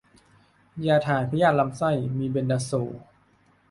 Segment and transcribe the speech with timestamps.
[0.85, 2.91] ยาถ่ายพยาธิลำไส้ มีเบนดาโซล